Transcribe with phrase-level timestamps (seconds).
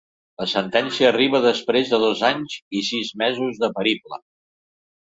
[0.43, 4.21] La sentència arriba després de dos anys i sis mesos de periple.